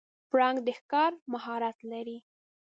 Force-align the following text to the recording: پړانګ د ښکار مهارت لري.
پړانګ 0.29 0.57
د 0.65 0.67
ښکار 0.79 1.11
مهارت 1.33 1.77
لري. 1.91 2.17